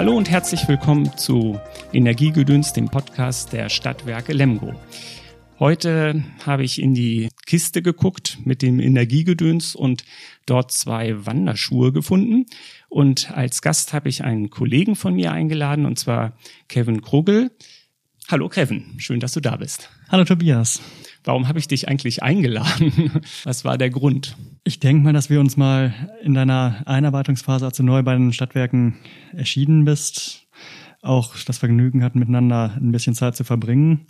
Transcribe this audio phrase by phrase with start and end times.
[0.00, 1.60] Hallo und herzlich willkommen zu
[1.92, 4.72] Energiegedöns, dem Podcast der Stadtwerke Lemgo.
[5.58, 10.06] Heute habe ich in die Kiste geguckt mit dem Energiegedöns und
[10.46, 12.46] dort zwei Wanderschuhe gefunden.
[12.88, 16.32] Und als Gast habe ich einen Kollegen von mir eingeladen, und zwar
[16.68, 17.50] Kevin Krugel.
[18.26, 19.90] Hallo Kevin, schön, dass du da bist.
[20.08, 20.80] Hallo Tobias.
[21.24, 23.20] Warum habe ich dich eigentlich eingeladen?
[23.44, 24.36] Was war der Grund?
[24.64, 28.32] Ich denke mal, dass wir uns mal in deiner Einarbeitungsphase, als du neu bei den
[28.32, 28.96] Stadtwerken
[29.32, 30.46] erschienen bist,
[31.02, 34.06] auch das Vergnügen hatten, miteinander ein bisschen Zeit zu verbringen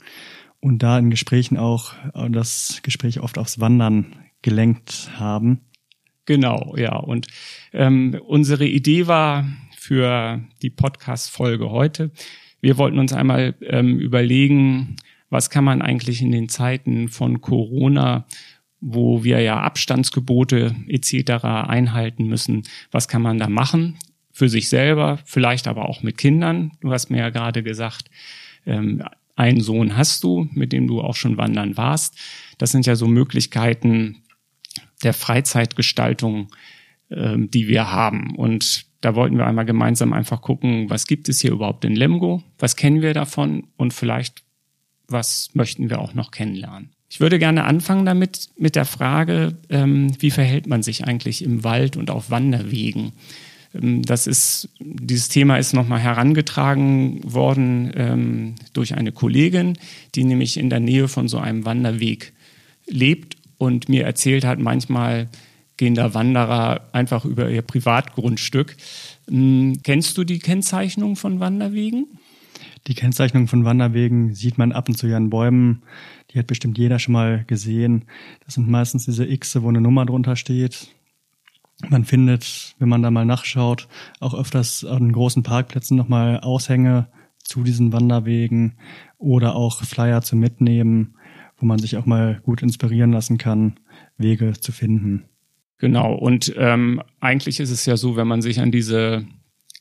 [0.60, 1.95] und da in Gesprächen auch
[2.30, 5.60] das Gespräch oft aufs Wandern gelenkt haben.
[6.27, 6.96] Genau, ja.
[6.96, 7.27] Und
[7.73, 12.12] ähm, unsere Idee war für die Podcast-Folge heute,
[12.60, 14.96] wir wollten uns einmal ähm, überlegen,
[15.30, 18.27] was kann man eigentlich in den Zeiten von Corona,
[18.80, 21.45] wo wir ja Abstandsgebote etc.
[21.45, 23.96] einhalten müssen, was kann man da machen
[24.32, 26.73] für sich selber, vielleicht aber auch mit Kindern.
[26.80, 28.10] Du hast mir ja gerade gesagt,
[28.66, 29.02] ähm,
[29.37, 32.19] einen Sohn hast du, mit dem du auch schon wandern warst.
[32.59, 34.23] Das sind ja so Möglichkeiten
[35.02, 36.49] der Freizeitgestaltung,
[37.10, 38.37] ähm, die wir haben.
[38.37, 42.43] Und da wollten wir einmal gemeinsam einfach gucken, was gibt es hier überhaupt in Lemgo,
[42.59, 44.43] was kennen wir davon und vielleicht
[45.11, 46.91] was möchten wir auch noch kennenlernen.
[47.09, 51.65] Ich würde gerne anfangen damit mit der Frage, ähm, wie verhält man sich eigentlich im
[51.65, 53.13] Wald und auf Wanderwegen?
[53.75, 59.77] Ähm, das ist, dieses Thema ist nochmal herangetragen worden ähm, durch eine Kollegin,
[60.15, 62.33] die nämlich in der Nähe von so einem Wanderweg
[62.87, 65.28] lebt und mir erzählt hat, manchmal
[65.77, 68.77] gehen da Wanderer einfach über ihr Privatgrundstück.
[69.28, 72.06] Ähm, kennst du die Kennzeichnung von Wanderwegen?
[72.86, 75.82] Die Kennzeichnung von Wanderwegen sieht man ab und zu ja in Bäumen.
[76.31, 78.06] Die hat bestimmt jeder schon mal gesehen.
[78.44, 80.88] Das sind meistens diese X, wo eine Nummer drunter steht.
[81.88, 83.88] Man findet, wenn man da mal nachschaut,
[84.19, 87.08] auch öfters an großen Parkplätzen nochmal Aushänge
[87.42, 88.76] zu diesen Wanderwegen
[89.19, 91.14] oder auch Flyer zum Mitnehmen,
[91.56, 93.80] wo man sich auch mal gut inspirieren lassen kann,
[94.19, 95.24] Wege zu finden.
[95.78, 99.26] Genau, und ähm, eigentlich ist es ja so, wenn man sich an diese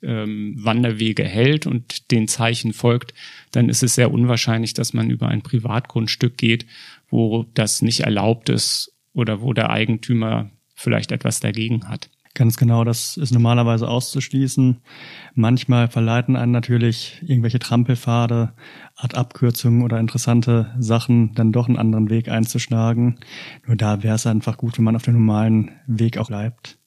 [0.01, 3.13] ähm, Wanderwege hält und den Zeichen folgt,
[3.51, 6.65] dann ist es sehr unwahrscheinlich, dass man über ein Privatgrundstück geht,
[7.09, 12.09] wo das nicht erlaubt ist oder wo der Eigentümer vielleicht etwas dagegen hat.
[12.35, 14.77] Ganz genau, das ist normalerweise auszuschließen.
[15.33, 18.53] Manchmal verleiten einen natürlich irgendwelche Trampelpfade,
[18.95, 23.19] Art Abkürzungen oder interessante Sachen, dann doch einen anderen Weg einzuschlagen.
[23.67, 26.78] Nur da wäre es einfach gut, wenn man auf dem normalen Weg auch bleibt.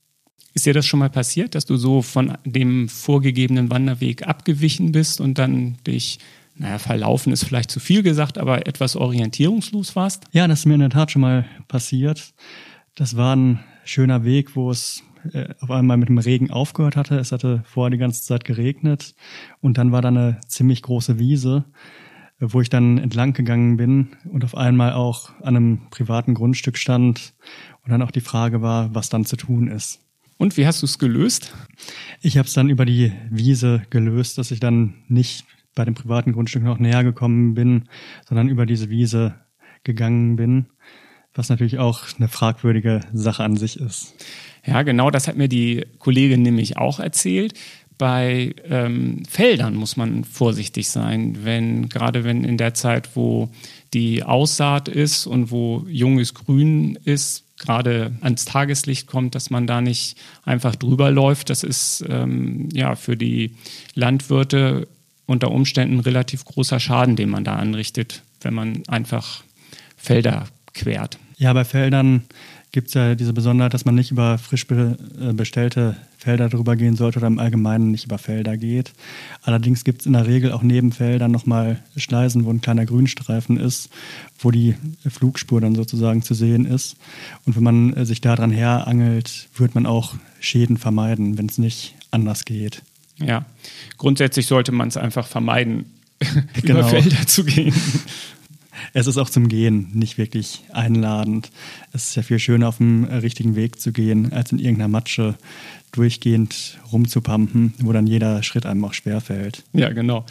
[0.54, 5.20] Ist dir das schon mal passiert, dass du so von dem vorgegebenen Wanderweg abgewichen bist
[5.20, 6.19] und dann dich,
[6.56, 10.25] naja, verlaufen ist vielleicht zu viel gesagt, aber etwas orientierungslos warst?
[10.32, 12.34] Ja, das ist mir in der Tat schon mal passiert.
[12.94, 15.02] Das war ein schöner Weg, wo es
[15.32, 17.19] äh, auf einmal mit dem Regen aufgehört hatte.
[17.19, 19.14] Es hatte vorher die ganze Zeit geregnet
[19.60, 21.64] und dann war da eine ziemlich große Wiese,
[22.41, 27.34] wo ich dann entlang gegangen bin und auf einmal auch an einem privaten Grundstück stand
[27.84, 30.00] und dann auch die Frage war, was dann zu tun ist.
[30.42, 31.54] Und wie hast du es gelöst?
[32.20, 35.44] Ich habe es dann über die Wiese gelöst, dass ich dann nicht
[35.76, 37.84] bei dem privaten Grundstück noch näher gekommen bin,
[38.28, 39.36] sondern über diese Wiese
[39.84, 40.66] gegangen bin,
[41.32, 44.16] was natürlich auch eine fragwürdige Sache an sich ist.
[44.66, 47.54] Ja, genau, das hat mir die Kollegin nämlich auch erzählt.
[47.97, 53.48] Bei ähm, Feldern muss man vorsichtig sein, wenn gerade wenn in der Zeit, wo
[53.94, 59.80] die Aussaat ist und wo junges Grün ist, gerade ans Tageslicht kommt, dass man da
[59.80, 61.48] nicht einfach drüber läuft.
[61.48, 63.56] Das ist ähm, ja für die
[63.94, 64.88] Landwirte
[65.26, 69.44] unter Umständen relativ großer Schaden, den man da anrichtet, wenn man einfach
[69.96, 71.18] Felder quert.
[71.38, 72.24] Ja, bei Feldern
[72.72, 76.74] gibt es ja diese Besonderheit, dass man nicht über frisch be äh, bestellte Felder drüber
[76.74, 78.92] gehen sollte oder im Allgemeinen nicht über Felder geht.
[79.42, 83.58] Allerdings gibt es in der Regel auch neben Feldern nochmal Schneisen, wo ein kleiner Grünstreifen
[83.58, 83.90] ist,
[84.38, 84.74] wo die
[85.06, 86.96] Flugspur dann sozusagen zu sehen ist.
[87.44, 91.94] Und wenn man äh, sich daran herangelt, wird man auch Schäden vermeiden, wenn es nicht
[92.10, 92.82] anders geht.
[93.18, 93.44] Ja,
[93.98, 95.84] grundsätzlich sollte man es einfach vermeiden,
[96.62, 96.80] genau.
[96.80, 97.75] über Felder zu gehen.
[98.93, 101.50] Es ist auch zum Gehen nicht wirklich einladend.
[101.93, 105.37] Es ist ja viel schöner, auf dem richtigen Weg zu gehen, als in irgendeiner Matsche
[105.93, 109.62] durchgehend rumzupumpen, wo dann jeder Schritt einem auch schwerfällt.
[109.73, 110.25] Ja, genau.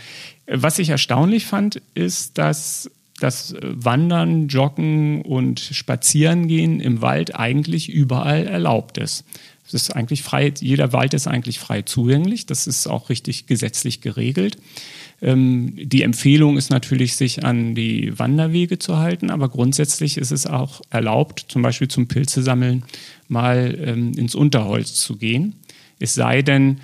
[0.47, 2.89] Was ich erstaunlich fand, ist, dass
[3.19, 9.23] das Wandern, Joggen und Spazierengehen im Wald eigentlich überall erlaubt ist.
[9.67, 12.45] Es ist eigentlich frei, jeder Wald ist eigentlich frei zugänglich.
[12.45, 14.57] Das ist auch richtig gesetzlich geregelt.
[15.21, 20.47] Ähm, die Empfehlung ist natürlich, sich an die Wanderwege zu halten, aber grundsätzlich ist es
[20.47, 22.83] auch erlaubt, zum Beispiel zum Pilze sammeln,
[23.27, 25.55] mal ähm, ins Unterholz zu gehen.
[25.99, 26.79] Es sei denn,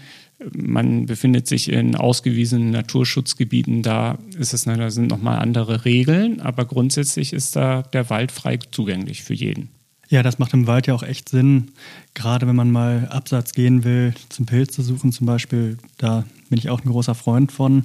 [0.56, 6.66] man befindet sich in ausgewiesenen Naturschutzgebieten, da ist es, da sind nochmal andere Regeln, aber
[6.66, 9.70] grundsätzlich ist da der Wald frei zugänglich für jeden.
[10.10, 11.72] Ja, das macht im Wald ja auch echt Sinn.
[12.14, 16.60] Gerade wenn man mal abseits gehen will, zum Pilz zu suchen zum Beispiel, da bin
[16.60, 17.84] ich auch ein großer Freund von.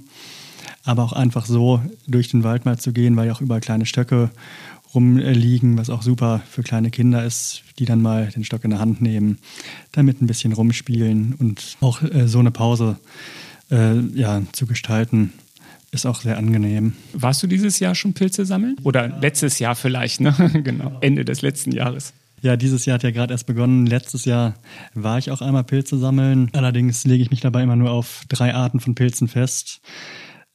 [0.84, 3.86] Aber auch einfach so durch den Wald mal zu gehen, weil ja auch überall kleine
[3.86, 4.30] Stöcke
[4.94, 8.78] rumliegen, was auch super für kleine Kinder ist, die dann mal den Stock in der
[8.78, 9.38] Hand nehmen,
[9.92, 12.98] damit ein bisschen rumspielen und auch äh, so eine Pause
[13.70, 15.32] äh, ja, zu gestalten,
[15.92, 16.94] ist auch sehr angenehm.
[17.12, 18.76] Warst du dieses Jahr schon Pilze sammeln?
[18.82, 20.34] Oder letztes Jahr vielleicht, ne?
[20.64, 22.12] genau, Ende des letzten Jahres.
[22.40, 23.86] Ja, dieses Jahr hat ja gerade erst begonnen.
[23.86, 24.54] Letztes Jahr
[24.94, 26.50] war ich auch einmal Pilze sammeln.
[26.54, 29.80] Allerdings lege ich mich dabei immer nur auf drei Arten von Pilzen fest.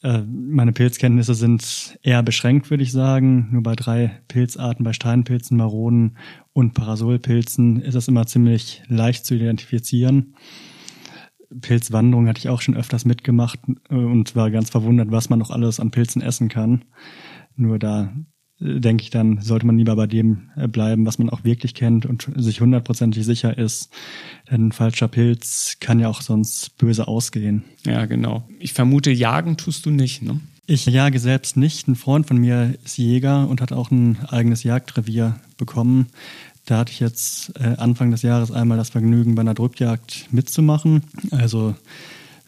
[0.07, 3.49] Äh, meine Pilzkenntnisse sind eher beschränkt, würde ich sagen.
[3.51, 6.17] Nur bei drei Pilzarten, bei Steinpilzen, Maronen
[6.53, 10.35] und Parasolpilzen ist es immer ziemlich leicht zu identifizieren.
[11.59, 13.59] Pilzwanderung hatte ich auch schon öfters mitgemacht
[13.89, 16.85] äh, und war ganz verwundert, was man noch alles an Pilzen essen kann.
[17.57, 18.13] Nur da
[18.59, 22.05] denke ich dann, sollte man lieber bei dem äh, bleiben, was man auch wirklich kennt
[22.05, 23.89] und sich hundertprozentig sicher ist.
[24.49, 27.63] Denn ein falscher Pilz kann ja auch sonst böse ausgehen.
[27.85, 28.47] Ja, genau.
[28.59, 30.39] Ich vermute, jagen tust du nicht, ne?
[30.65, 31.87] Ich jage selbst nicht.
[31.87, 36.07] Ein Freund von mir ist Jäger und hat auch ein eigenes Jagdrevier bekommen.
[36.65, 41.03] Da hatte ich jetzt äh, Anfang des Jahres einmal das Vergnügen, bei einer Drückjagd mitzumachen.
[41.31, 41.75] Also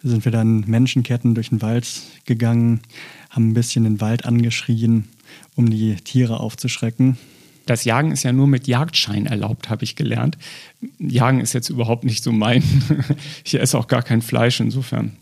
[0.04, 1.88] sind wir dann Menschenketten durch den Wald
[2.26, 2.82] gegangen,
[3.30, 5.06] haben ein bisschen den Wald angeschrien
[5.56, 7.18] um die Tiere aufzuschrecken.
[7.66, 10.38] Das Jagen ist ja nur mit Jagdschein erlaubt, habe ich gelernt.
[10.98, 12.64] Jagen ist jetzt überhaupt nicht so mein.
[13.44, 15.14] Ich esse auch gar kein Fleisch, insofern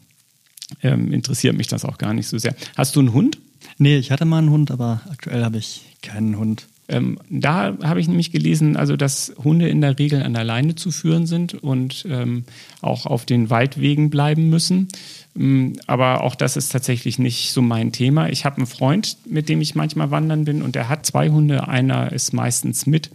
[0.81, 2.55] ähm, interessiert mich das auch gar nicht so sehr.
[2.75, 3.37] Hast du einen Hund?
[3.77, 6.67] Nee, ich hatte mal einen Hund, aber aktuell habe ich keinen Hund.
[6.89, 10.75] Ähm, da habe ich nämlich gelesen, also dass Hunde in der Regel an der Leine
[10.75, 12.45] zu führen sind und ähm,
[12.81, 14.87] auch auf den Waldwegen bleiben müssen.
[15.35, 18.29] Ähm, aber auch das ist tatsächlich nicht so mein Thema.
[18.29, 21.67] Ich habe einen Freund, mit dem ich manchmal wandern bin und der hat zwei Hunde.
[21.67, 23.11] Einer ist meistens mit.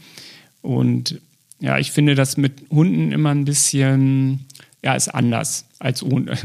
[0.61, 1.21] Und
[1.61, 4.47] ja, ich finde das mit Hunden immer ein bisschen,
[4.83, 6.37] ja, ist anders als ohne.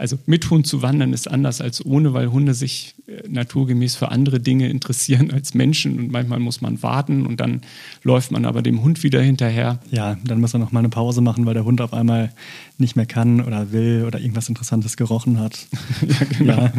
[0.00, 4.10] Also mit Hund zu wandern ist anders als ohne, weil Hunde sich äh, naturgemäß für
[4.10, 7.60] andere Dinge interessieren als Menschen und manchmal muss man warten und dann
[8.02, 9.78] läuft man aber dem Hund wieder hinterher.
[9.90, 12.32] Ja, dann muss er noch mal eine Pause machen, weil der Hund auf einmal
[12.78, 15.66] nicht mehr kann oder will oder irgendwas Interessantes gerochen hat.
[16.08, 16.62] ja, genau.
[16.62, 16.72] Ja.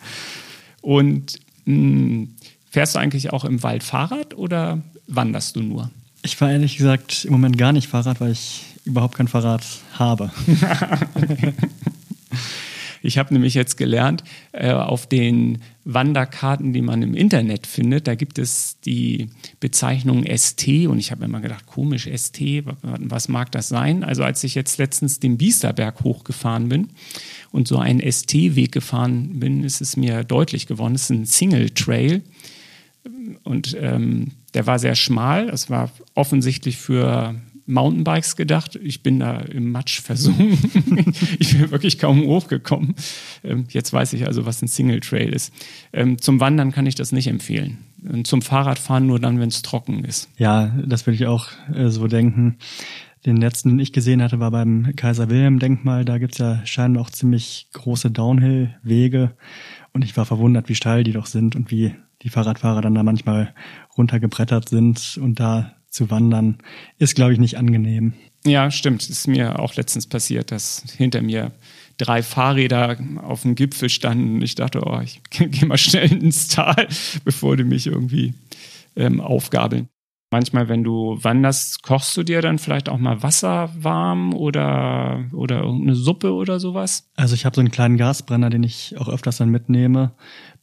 [0.80, 2.28] und mh, hm,
[2.70, 5.90] fährst du eigentlich auch im Wald Fahrrad oder wanderst du nur?
[6.22, 9.64] Ich fahre ehrlich gesagt im Moment gar nicht Fahrrad, weil ich überhaupt kein Fahrrad
[9.98, 10.30] habe.
[13.08, 14.22] Ich habe nämlich jetzt gelernt,
[14.52, 20.68] äh, auf den Wanderkarten, die man im Internet findet, da gibt es die Bezeichnung ST
[20.86, 22.38] und ich habe immer gedacht, komisch, ST,
[22.82, 24.04] was mag das sein?
[24.04, 26.90] Also als ich jetzt letztens den Biesterberg hochgefahren bin
[27.50, 31.70] und so einen ST-Weg gefahren bin, ist es mir deutlich geworden, es ist ein Single
[31.70, 32.20] Trail
[33.42, 37.36] und ähm, der war sehr schmal, es war offensichtlich für
[37.68, 38.76] Mountainbikes gedacht.
[38.82, 40.58] Ich bin da im Matsch versunken.
[41.38, 42.94] ich bin wirklich kaum hochgekommen.
[43.44, 45.52] Ähm, jetzt weiß ich also, was ein Single Trail ist.
[45.92, 47.78] Ähm, zum Wandern kann ich das nicht empfehlen.
[48.02, 50.28] Und zum Fahrradfahren nur dann, wenn es trocken ist.
[50.38, 52.56] Ja, das würde ich auch äh, so denken.
[53.26, 56.04] Den letzten, den ich gesehen hatte, war beim Kaiser Wilhelm Denkmal.
[56.04, 59.36] Da gibt's ja scheinbar auch ziemlich große Downhill-Wege.
[59.92, 63.02] Und ich war verwundert, wie steil die doch sind und wie die Fahrradfahrer dann da
[63.02, 63.54] manchmal
[63.96, 66.58] runtergebrettert sind und da zu wandern,
[66.98, 68.12] ist, glaube ich, nicht angenehm.
[68.46, 69.08] Ja, stimmt.
[69.08, 71.52] Ist mir auch letztens passiert, dass hinter mir
[71.96, 74.40] drei Fahrräder auf dem Gipfel standen.
[74.40, 76.86] Ich dachte, oh, ich gehe mal schnell ins Tal,
[77.24, 78.34] bevor die mich irgendwie
[78.96, 79.88] ähm, aufgabeln.
[80.30, 85.62] Manchmal, wenn du wanderst, kochst du dir dann vielleicht auch mal Wasser warm oder, oder
[85.62, 87.10] irgendeine Suppe oder sowas?
[87.16, 90.12] Also ich habe so einen kleinen Gasbrenner, den ich auch öfters dann mitnehme.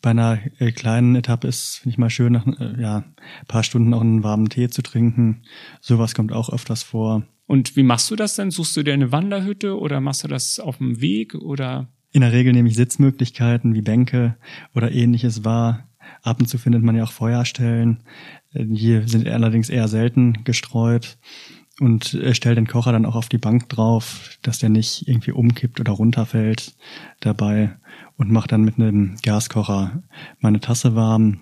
[0.03, 3.05] Bei einer äh, kleinen Etappe ist, finde ich mal schön, nach äh, ja,
[3.47, 5.41] paar Stunden auch einen warmen Tee zu trinken.
[5.81, 7.23] Sowas kommt auch öfters vor.
[7.47, 8.51] Und wie machst du das denn?
[8.51, 11.87] Suchst du dir eine Wanderhütte oder machst du das auf dem Weg oder?
[12.11, 14.37] In der Regel nehme ich Sitzmöglichkeiten wie Bänke
[14.73, 15.89] oder ähnliches wahr.
[16.21, 18.01] Ab und zu findet man ja auch Feuerstellen.
[18.53, 21.17] Die sind allerdings eher selten gestreut
[21.79, 25.79] und stellt den Kocher dann auch auf die Bank drauf, dass der nicht irgendwie umkippt
[25.79, 26.73] oder runterfällt
[27.19, 27.75] dabei
[28.17, 30.03] und macht dann mit einem Gaskocher
[30.39, 31.41] meine Tasse warm,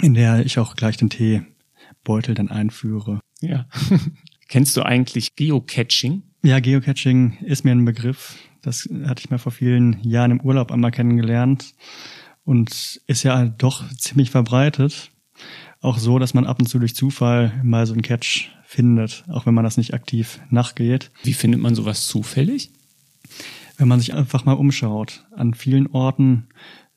[0.00, 3.20] in der ich auch gleich den Teebeutel dann einführe.
[3.40, 3.66] Ja.
[4.48, 6.22] Kennst du eigentlich Geocaching?
[6.44, 8.36] Ja, Geocaching ist mir ein Begriff.
[8.62, 11.74] Das hatte ich mal vor vielen Jahren im Urlaub einmal kennengelernt
[12.46, 15.10] und ist ja doch ziemlich verbreitet.
[15.82, 19.44] Auch so, dass man ab und zu durch Zufall mal so einen Catch findet, auch
[19.44, 21.10] wenn man das nicht aktiv nachgeht.
[21.22, 22.70] Wie findet man sowas zufällig?
[23.76, 26.48] Wenn man sich einfach mal umschaut, an vielen Orten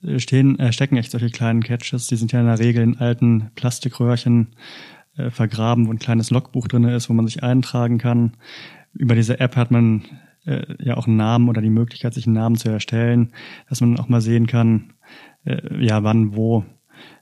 [0.04, 2.08] äh, stehen, äh, stecken echt solche kleinen Catches.
[2.08, 4.56] Die sind ja in der Regel in alten Plastikröhrchen
[5.18, 8.38] äh, vergraben, wo ein kleines Logbuch drin ist, wo man sich eintragen kann.
[8.94, 10.04] Über diese App hat man
[10.50, 13.32] äh, ja auch einen Namen oder die Möglichkeit, sich einen Namen zu erstellen,
[13.70, 14.94] dass man auch mal sehen kann,
[15.46, 16.66] äh, ja, wann, wo,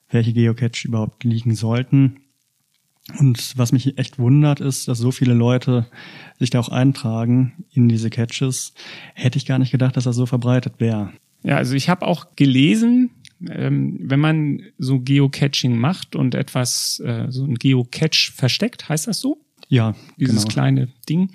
[0.09, 2.21] welche Geocache überhaupt liegen sollten.
[3.19, 5.85] Und was mich echt wundert, ist, dass so viele Leute
[6.39, 8.73] sich da auch eintragen in diese Catches.
[9.13, 11.13] Hätte ich gar nicht gedacht, dass das so verbreitet wäre.
[11.43, 13.11] Ja, also ich habe auch gelesen,
[13.47, 19.21] ähm, wenn man so Geocaching macht und etwas, äh, so ein Geocache versteckt, heißt das
[19.21, 19.39] so?
[19.67, 20.53] Ja, dieses genau.
[20.53, 21.31] kleine Ding,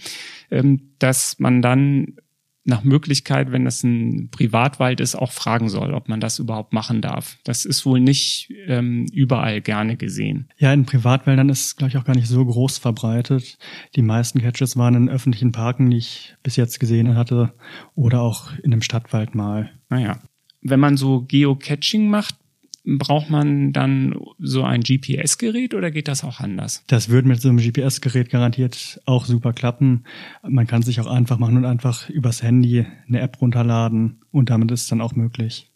[0.50, 2.16] ähm, dass man dann
[2.64, 7.00] nach Möglichkeit, wenn das ein Privatwald ist, auch fragen soll, ob man das überhaupt machen
[7.00, 7.38] darf.
[7.44, 10.48] Das ist wohl nicht ähm, überall gerne gesehen.
[10.58, 13.58] Ja, in Privatwäldern ist es, glaube ich, auch gar nicht so groß verbreitet.
[13.96, 17.52] Die meisten Catches waren in öffentlichen Parken, die ich bis jetzt gesehen hatte,
[17.96, 19.70] oder auch in einem Stadtwald mal.
[19.88, 20.20] Naja.
[20.60, 22.36] Wenn man so Geocaching macht,
[22.84, 26.82] braucht man dann so ein GPS-Gerät oder geht das auch anders?
[26.88, 30.04] Das würde mit so einem GPS-Gerät garantiert auch super klappen.
[30.42, 34.70] Man kann sich auch einfach machen und einfach übers Handy eine App runterladen und damit
[34.72, 35.70] ist es dann auch möglich.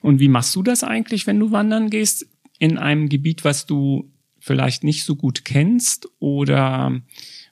[0.00, 2.26] Und wie machst du das eigentlich, wenn du wandern gehst
[2.58, 7.00] in einem Gebiet, was du vielleicht nicht so gut kennst oder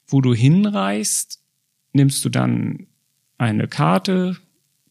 [0.07, 1.43] wo du hinreist?
[1.93, 2.87] Nimmst du dann
[3.37, 4.37] eine Karte?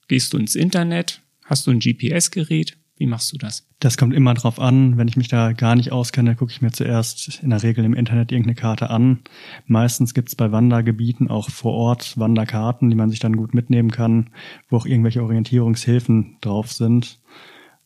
[0.07, 1.21] Gehst du ins Internet?
[1.45, 2.77] Hast du ein GPS-Gerät?
[2.97, 3.67] Wie machst du das?
[3.79, 4.97] Das kommt immer drauf an.
[4.97, 7.93] Wenn ich mich da gar nicht auskenne, gucke ich mir zuerst in der Regel im
[7.93, 9.19] Internet irgendeine Karte an.
[9.65, 13.91] Meistens gibt es bei Wandergebieten auch vor Ort Wanderkarten, die man sich dann gut mitnehmen
[13.91, 14.29] kann,
[14.69, 17.19] wo auch irgendwelche Orientierungshilfen drauf sind.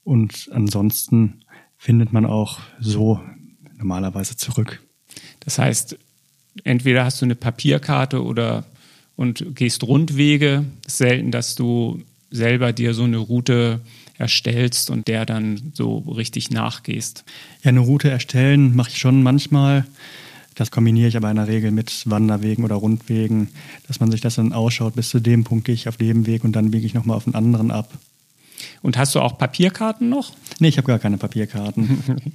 [0.04, 1.42] Und ansonsten
[1.78, 3.20] findet man auch so
[3.78, 4.84] normalerweise zurück.
[5.40, 5.98] Das heißt,
[6.64, 8.66] entweder hast du eine Papierkarte oder
[9.16, 10.66] und gehst Rundwege.
[10.86, 12.02] Es ist selten, dass du
[12.32, 13.82] selber dir so eine Route
[14.18, 17.24] erstellst und der dann so richtig nachgehst.
[17.64, 19.86] Ja, eine Route erstellen mache ich schon manchmal.
[20.56, 23.48] Das kombiniere ich aber in der Regel mit Wanderwegen oder Rundwegen,
[23.88, 26.44] dass man sich das dann ausschaut, bis zu dem Punkt gehe ich auf dem Weg
[26.44, 27.98] und dann biege ich nochmal auf einen anderen ab.
[28.82, 30.34] Und hast du auch Papierkarten noch?
[30.60, 32.04] Nee, ich habe gar keine Papierkarten.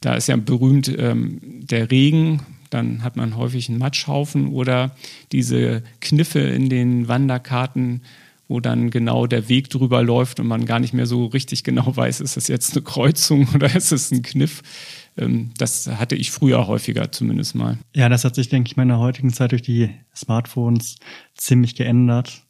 [0.00, 4.94] da ist ja berühmt ähm, der Regen, dann hat man häufig einen Matschhaufen oder
[5.32, 8.02] diese Kniffe in den Wanderkarten,
[8.48, 11.96] wo dann genau der Weg drüber läuft und man gar nicht mehr so richtig genau
[11.96, 14.62] weiß, ist das jetzt eine Kreuzung oder ist es ein Kniff.
[15.16, 17.78] Ähm, das hatte ich früher häufiger zumindest mal.
[17.94, 20.96] Ja, das hat sich, denke ich, in der heutigen Zeit durch die Smartphones
[21.34, 22.46] ziemlich geändert.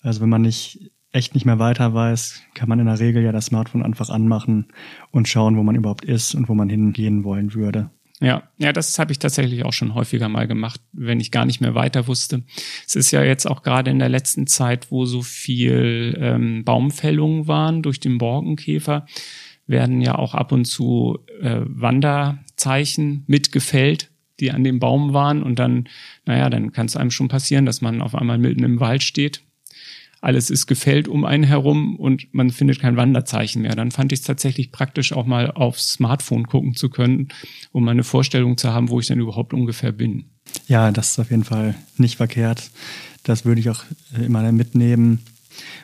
[0.00, 3.32] Also wenn man nicht echt nicht mehr weiter weiß, kann man in der Regel ja
[3.32, 4.68] das Smartphone einfach anmachen
[5.10, 7.90] und schauen, wo man überhaupt ist und wo man hingehen wollen würde.
[8.20, 11.60] Ja, ja, das habe ich tatsächlich auch schon häufiger mal gemacht, wenn ich gar nicht
[11.60, 12.42] mehr weiter wusste.
[12.84, 17.46] Es ist ja jetzt auch gerade in der letzten Zeit, wo so viel ähm, Baumfällungen
[17.46, 19.06] waren durch den Borkenkäfer,
[19.68, 24.10] werden ja auch ab und zu äh, Wanderzeichen mitgefällt,
[24.40, 25.44] die an dem Baum waren.
[25.44, 25.88] Und dann,
[26.26, 29.42] naja, dann kann es einem schon passieren, dass man auf einmal mitten im Wald steht
[30.20, 33.76] alles ist gefällt um einen herum und man findet kein Wanderzeichen mehr.
[33.76, 37.28] Dann fand ich es tatsächlich praktisch auch mal aufs Smartphone gucken zu können,
[37.72, 40.24] um mal eine Vorstellung zu haben, wo ich denn überhaupt ungefähr bin.
[40.66, 42.70] Ja, das ist auf jeden Fall nicht verkehrt.
[43.22, 43.84] Das würde ich auch
[44.16, 45.20] immer mitnehmen.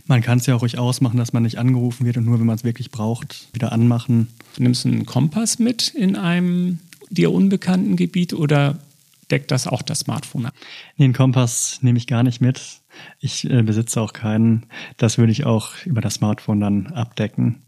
[0.06, 2.46] Man kann es ja auch ruhig ausmachen, dass man nicht angerufen wird und nur, wenn
[2.46, 4.28] man es wirklich braucht, wieder anmachen.
[4.58, 6.78] Nimmst du einen Kompass mit in einem
[7.10, 8.78] dir unbekannten Gebiet oder
[9.30, 10.54] deckt das auch das Smartphone ab?
[10.96, 12.60] Nee, einen Kompass nehme ich gar nicht mit.
[13.18, 14.66] Ich äh, besitze auch keinen.
[14.96, 17.62] Das würde ich auch über das Smartphone dann abdecken.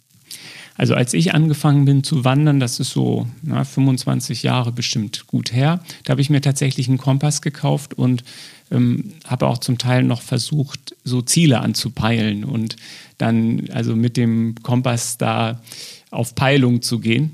[0.76, 5.52] Also als ich angefangen bin zu wandern, das ist so na, 25 Jahre bestimmt gut
[5.52, 8.24] her, da habe ich mir tatsächlich einen Kompass gekauft und
[8.70, 12.76] ähm, habe auch zum Teil noch versucht, so Ziele anzupeilen und
[13.16, 15.62] dann also mit dem Kompass da
[16.10, 17.32] auf Peilung zu gehen.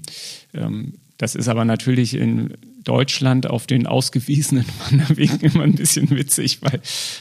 [0.54, 6.60] Ähm, das ist aber natürlich in Deutschland auf den ausgewiesenen Wanderwegen immer ein bisschen witzig,
[6.62, 6.80] weil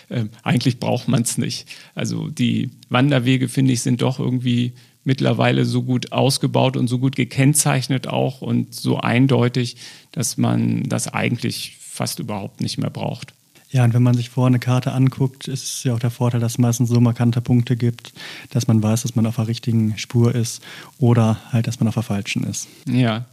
[0.10, 1.68] äh, eigentlich braucht man es nicht.
[1.96, 7.16] Also die Wanderwege, finde ich, sind doch irgendwie mittlerweile so gut ausgebaut und so gut
[7.16, 9.78] gekennzeichnet auch und so eindeutig,
[10.12, 13.34] dass man das eigentlich fast überhaupt nicht mehr braucht.
[13.72, 16.42] Ja, und wenn man sich vorher eine Karte anguckt, ist es ja auch der Vorteil,
[16.42, 18.12] dass es meistens so markante Punkte gibt,
[18.50, 20.62] dass man weiß, dass man auf der richtigen Spur ist
[21.00, 22.68] oder halt, dass man auf der falschen ist.
[22.86, 23.26] Ja.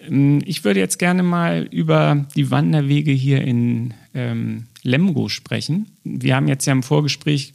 [0.00, 5.86] Ähm, ich würde jetzt gerne mal über die Wanderwege hier in ähm, Lemgo sprechen.
[6.04, 7.54] Wir haben jetzt ja im Vorgespräch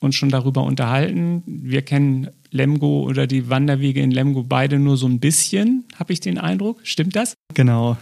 [0.00, 1.42] uns schon darüber unterhalten.
[1.46, 6.20] Wir kennen Lemgo oder die Wanderwege in Lemgo beide nur so ein bisschen, habe ich
[6.20, 6.80] den Eindruck.
[6.82, 7.34] Stimmt das?
[7.54, 7.96] Genau.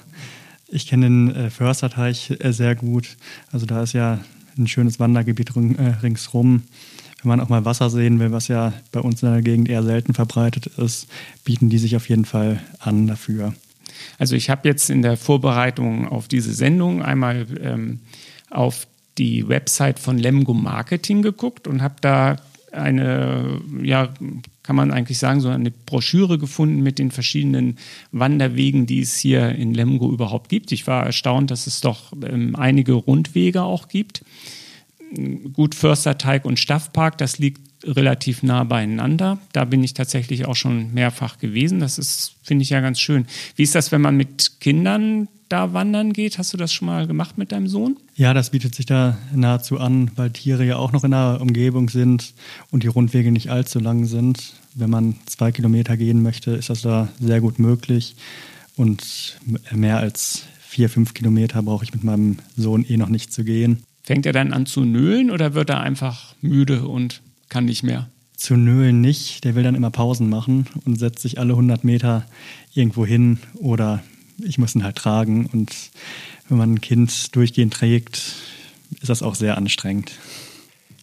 [0.69, 3.17] Ich kenne den äh, Försterteich äh, sehr gut.
[3.53, 4.21] Also da ist ja
[4.57, 6.63] ein schönes Wandergebiet äh, ringsrum.
[7.23, 9.83] Wenn man auch mal Wasser sehen will, was ja bei uns in der Gegend eher
[9.83, 11.07] selten verbreitet ist,
[11.45, 13.55] bieten die sich auf jeden Fall an dafür.
[14.19, 18.01] Also ich habe jetzt in der Vorbereitung auf diese Sendung einmal ähm,
[18.51, 18.87] auf
[19.19, 22.37] die Website von Lemgo Marketing geguckt und habe da
[22.73, 24.09] eine, ja,
[24.63, 27.79] kann man eigentlich sagen, so eine Broschüre gefunden mit den verschiedenen
[28.13, 30.71] Wanderwegen, die es hier in Lemgo überhaupt gibt.
[30.73, 34.23] Ich war erstaunt, dass es doch ähm, einige Rundwege auch gibt.
[35.53, 39.39] Gut, Försterteig und Staffpark, das liegt relativ nah beieinander.
[39.53, 41.81] Da bin ich tatsächlich auch schon mehrfach gewesen.
[41.81, 43.27] Das ist, finde ich ja ganz schön.
[43.57, 46.39] Wie ist das, wenn man mit Kindern da wandern geht?
[46.39, 47.97] Hast du das schon mal gemacht mit deinem Sohn?
[48.15, 51.89] Ja, das bietet sich da nahezu an, weil Tiere ja auch noch in der Umgebung
[51.89, 52.35] sind
[52.71, 54.53] und die Rundwege nicht allzu lang sind.
[54.75, 58.15] Wenn man zwei Kilometer gehen möchte, ist das da sehr gut möglich.
[58.77, 59.39] Und
[59.73, 63.83] mehr als vier, fünf Kilometer brauche ich mit meinem Sohn eh noch nicht zu gehen.
[64.11, 68.11] Fängt er dann an zu nölen oder wird er einfach müde und kann nicht mehr.
[68.35, 69.45] Zu nölen nicht.
[69.45, 72.27] Der will dann immer Pausen machen und setzt sich alle 100 Meter
[72.75, 74.03] irgendwo hin oder
[74.43, 75.47] ich muss ihn halt tragen.
[75.47, 75.73] Und
[76.49, 78.35] wenn man ein Kind durchgehend trägt,
[79.01, 80.11] ist das auch sehr anstrengend.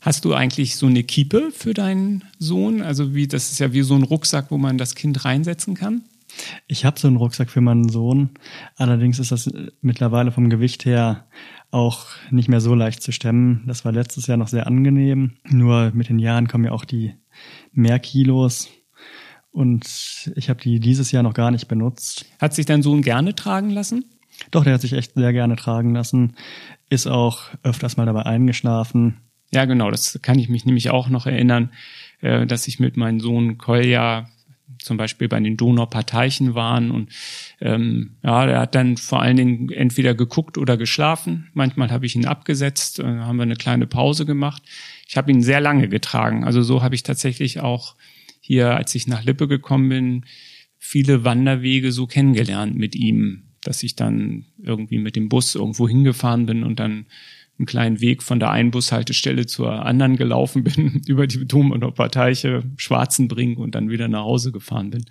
[0.02, 2.82] Hast du eigentlich so eine Kiepe für deinen Sohn?
[2.82, 6.02] Also wie, das ist ja wie so ein Rucksack, wo man das Kind reinsetzen kann?
[6.68, 8.32] Ich habe so einen Rucksack für meinen Sohn.
[8.76, 9.50] Allerdings ist das
[9.82, 11.28] mittlerweile vom Gewicht her
[11.72, 13.64] auch nicht mehr so leicht zu stemmen.
[13.68, 15.34] Das war letztes Jahr noch sehr angenehm.
[15.44, 17.14] Nur mit den Jahren kommen ja auch die
[17.72, 18.70] mehr Kilos.
[19.52, 22.26] Und ich habe die dieses Jahr noch gar nicht benutzt.
[22.40, 24.06] Hat sich dein Sohn gerne tragen lassen?
[24.52, 26.36] Doch, der hat sich echt sehr gerne tragen lassen.
[26.90, 29.18] Ist auch öfters mal dabei eingeschlafen.
[29.52, 31.72] Ja, genau, das kann ich mich nämlich auch noch erinnern,
[32.22, 34.28] äh, dass ich mit meinem Sohn Kolja
[34.80, 37.10] zum Beispiel bei den Donauparteichen waren und
[37.62, 41.50] ähm, ja, der hat dann vor allen Dingen entweder geguckt oder geschlafen.
[41.54, 44.64] Manchmal habe ich ihn abgesetzt, äh, haben wir eine kleine Pause gemacht.
[45.08, 46.44] Ich habe ihn sehr lange getragen.
[46.44, 47.96] Also so habe ich tatsächlich auch
[48.40, 50.26] hier, als ich nach Lippe gekommen bin,
[50.78, 56.46] viele Wanderwege so kennengelernt mit ihm, dass ich dann irgendwie mit dem Bus irgendwo hingefahren
[56.46, 57.08] bin und dann
[57.58, 61.96] einen kleinen Weg von der einen Bushaltestelle zur anderen gelaufen bin, über die Dom- und
[61.96, 65.06] Parteiche, Schwarzenbrink und dann wieder nach Hause gefahren bin.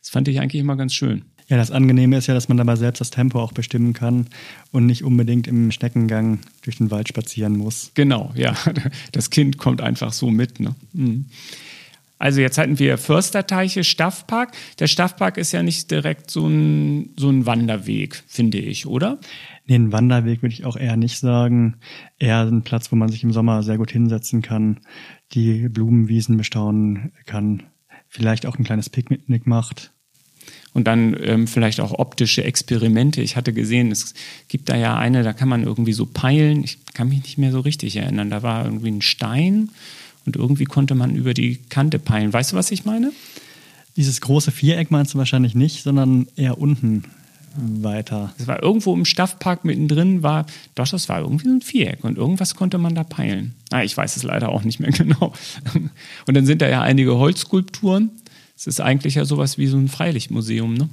[0.00, 1.24] Das fand ich eigentlich immer ganz schön.
[1.48, 4.26] Ja, das Angenehme ist ja, dass man dabei selbst das Tempo auch bestimmen kann
[4.70, 7.90] und nicht unbedingt im Schneckengang durch den Wald spazieren muss.
[7.94, 8.56] Genau, ja.
[9.12, 10.60] Das Kind kommt einfach so mit.
[10.60, 10.74] Ne?
[10.92, 11.26] Mhm.
[12.22, 14.52] Also jetzt hatten wir Försterteiche, Staffpark.
[14.78, 19.18] Der Staffpark ist ja nicht direkt so ein, so ein Wanderweg, finde ich, oder?
[19.66, 21.78] Nee, ein Wanderweg würde ich auch eher nicht sagen.
[22.20, 24.78] Eher ein Platz, wo man sich im Sommer sehr gut hinsetzen kann,
[25.32, 27.64] die Blumenwiesen bestaunen kann,
[28.06, 29.90] vielleicht auch ein kleines Picknick macht.
[30.74, 33.20] Und dann ähm, vielleicht auch optische Experimente.
[33.20, 34.14] Ich hatte gesehen, es
[34.46, 36.62] gibt da ja eine, da kann man irgendwie so peilen.
[36.62, 38.30] Ich kann mich nicht mehr so richtig erinnern.
[38.30, 39.70] Da war irgendwie ein Stein
[40.26, 42.32] und irgendwie konnte man über die Kante peilen.
[42.32, 43.12] Weißt du, was ich meine?
[43.96, 47.04] Dieses große Viereck meinst du wahrscheinlich nicht, sondern eher unten
[47.56, 48.32] weiter.
[48.38, 52.16] Es war irgendwo im Staffpark mittendrin, war, doch, das war irgendwie so ein Viereck und
[52.16, 53.54] irgendwas konnte man da peilen.
[53.70, 55.32] Ah, ich weiß es leider auch nicht mehr genau.
[56.26, 58.10] Und dann sind da ja einige Holzskulpturen.
[58.56, 60.88] Es ist eigentlich ja sowas wie so ein Freilichtmuseum, ne?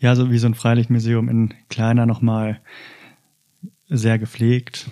[0.00, 2.60] Ja, so wie so ein Freilichtmuseum in kleiner nochmal
[3.88, 4.90] sehr gepflegt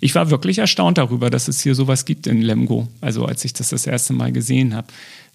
[0.00, 2.88] ich war wirklich erstaunt darüber, dass es hier sowas gibt in Lemgo.
[3.00, 4.88] Also als ich das das erste Mal gesehen habe.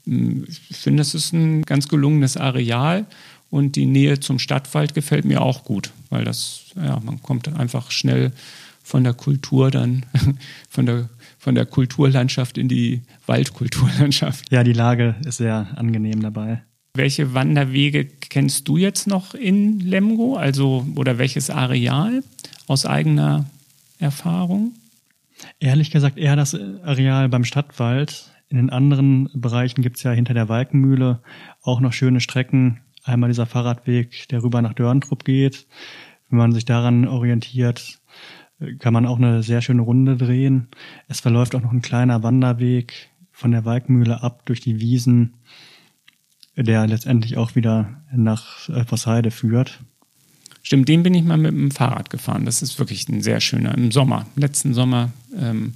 [0.06, 3.06] Hm, ich finde, das ist ein ganz gelungenes Areal
[3.50, 7.92] und die Nähe zum Stadtwald gefällt mir auch gut, weil das, ja, man kommt einfach
[7.92, 8.32] schnell
[8.84, 10.06] von der Kultur dann,
[10.70, 14.52] von der, von der Kulturlandschaft in die Waldkulturlandschaft.
[14.52, 16.64] Ja, die Lage ist sehr angenehm dabei.
[16.96, 20.36] Welche Wanderwege kennst du jetzt noch in Lemgo?
[20.36, 22.24] Also, oder welches Areal
[22.68, 23.46] aus eigener
[24.04, 24.74] Erfahrung?
[25.60, 28.32] Ehrlich gesagt eher das Areal beim Stadtwald.
[28.50, 31.22] In den anderen Bereichen gibt es ja hinter der Walkenmühle
[31.62, 32.82] auch noch schöne Strecken.
[33.04, 35.68] Einmal dieser Fahrradweg, der rüber nach Dörntrup geht.
[36.30, 38.00] Wenn man sich daran orientiert,
[38.80, 40.68] kann man auch eine sehr schöne Runde drehen.
[41.08, 45.34] Es verläuft auch noch ein kleiner Wanderweg von der Walkmühle ab durch die Wiesen,
[46.56, 49.80] der letztendlich auch wieder nach Vossheide führt.
[50.64, 52.46] Stimmt, den bin ich mal mit dem Fahrrad gefahren.
[52.46, 55.74] Das ist wirklich ein sehr schöner, im Sommer, letzten Sommer, ähm,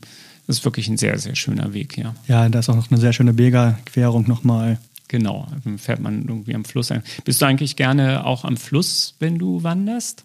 [0.47, 2.15] das ist wirklich ein sehr, sehr schöner Weg, ja.
[2.27, 4.79] Ja, da ist auch noch eine sehr schöne Bega-Querung nochmal.
[5.09, 7.03] Genau, dann fährt man irgendwie am Fluss ein.
[7.25, 10.23] Bist du eigentlich gerne auch am Fluss, wenn du wanderst?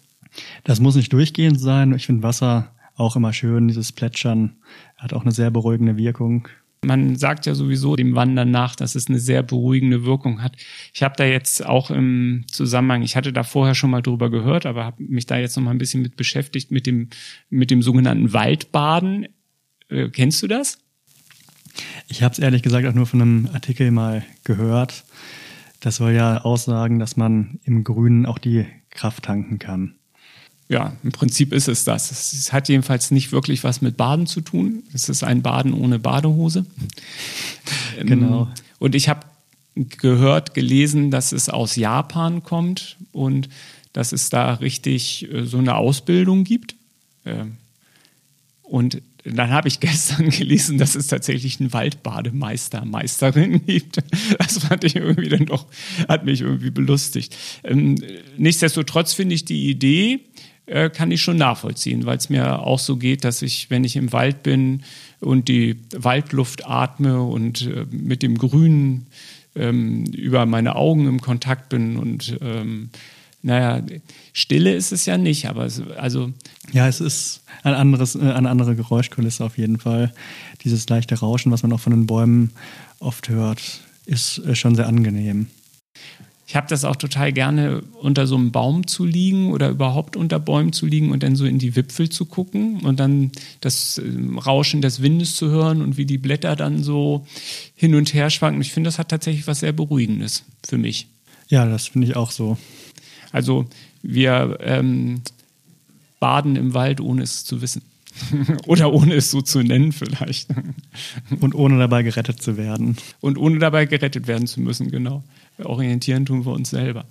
[0.63, 1.93] Das muss nicht durchgehend sein.
[1.93, 4.55] Ich finde Wasser auch immer schön, dieses Plätschern
[4.97, 6.47] hat auch eine sehr beruhigende Wirkung.
[6.83, 10.55] Man sagt ja sowieso dem Wandern nach, dass es eine sehr beruhigende Wirkung hat.
[10.93, 14.65] Ich habe da jetzt auch im Zusammenhang, ich hatte da vorher schon mal drüber gehört,
[14.65, 17.09] aber habe mich da jetzt noch mal ein bisschen mit beschäftigt mit dem
[17.49, 19.27] mit dem sogenannten Waldbaden.
[19.89, 20.79] Äh, kennst du das?
[22.07, 25.05] Ich habe es ehrlich gesagt auch nur von einem Artikel mal gehört.
[25.79, 29.95] Das soll ja aussagen, dass man im Grünen auch die Kraft tanken kann
[30.73, 32.09] ja, im Prinzip ist es das.
[32.09, 34.81] Es hat jedenfalls nicht wirklich was mit Baden zu tun.
[34.91, 36.65] Es ist ein Baden ohne Badehose.
[38.01, 38.43] Genau.
[38.43, 38.47] Ähm,
[38.79, 39.21] und ich habe
[39.75, 43.49] gehört, gelesen, dass es aus Japan kommt und
[43.93, 46.75] dass es da richtig äh, so eine Ausbildung gibt.
[47.23, 47.57] Ähm,
[48.63, 53.99] und dann habe ich gestern gelesen, dass es tatsächlich einen Waldbademeister, Meisterin gibt.
[54.39, 55.67] Das fand ich irgendwie dann doch,
[56.07, 57.35] hat mich irgendwie belustigt.
[57.63, 57.95] Ähm,
[58.37, 60.21] nichtsdestotrotz finde ich die Idee,
[60.65, 63.95] äh, kann ich schon nachvollziehen, weil es mir auch so geht, dass ich, wenn ich
[63.95, 64.83] im Wald bin
[65.19, 69.07] und die Waldluft atme und äh, mit dem Grün
[69.55, 72.89] ähm, über meine Augen im Kontakt bin und ähm,
[73.45, 73.83] naja,
[74.31, 76.31] Stille ist es ja nicht, aber es, also.
[76.71, 80.13] Ja, es ist ein anderes, äh, eine andere Geräuschkulisse auf jeden Fall.
[80.63, 82.51] Dieses leichte Rauschen, was man auch von den Bäumen
[82.99, 85.47] oft hört, ist äh, schon sehr angenehm.
[86.53, 90.37] Ich habe das auch total gerne, unter so einem Baum zu liegen oder überhaupt unter
[90.37, 94.37] Bäumen zu liegen und dann so in die Wipfel zu gucken und dann das ähm,
[94.37, 97.25] Rauschen des Windes zu hören und wie die Blätter dann so
[97.73, 98.61] hin und her schwanken.
[98.61, 101.07] Ich finde, das hat tatsächlich was sehr Beruhigendes für mich.
[101.47, 102.59] Ja, das finde ich auch so.
[103.31, 103.65] Also
[104.03, 105.21] wir ähm,
[106.19, 107.81] baden im Wald, ohne es zu wissen.
[108.67, 110.49] Oder ohne es so zu nennen vielleicht.
[111.39, 112.97] Und ohne dabei gerettet zu werden.
[113.21, 115.23] Und ohne dabei gerettet werden zu müssen, genau
[115.61, 117.05] orientieren tun wir uns selber.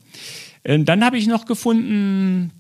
[0.65, 2.51] Äh, dann habe ich noch gefunden,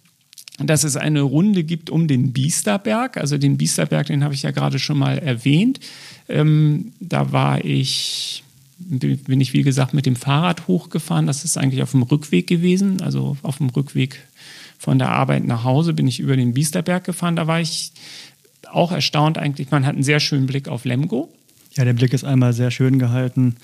[0.58, 3.16] dass es eine Runde gibt um den Biesterberg.
[3.16, 5.80] Also den Biesterberg, den habe ich ja gerade schon mal erwähnt.
[6.28, 8.44] Ähm, da war ich,
[8.78, 11.26] bin ich wie gesagt mit dem Fahrrad hochgefahren.
[11.26, 13.00] Das ist eigentlich auf dem Rückweg gewesen.
[13.00, 14.20] Also auf dem Rückweg
[14.78, 17.36] von der Arbeit nach Hause bin ich über den Biesterberg gefahren.
[17.36, 17.92] Da war ich
[18.70, 19.70] auch erstaunt eigentlich.
[19.70, 21.28] Man hat einen sehr schönen Blick auf Lemgo.
[21.74, 23.56] Ja, der Blick ist einmal sehr schön gehalten.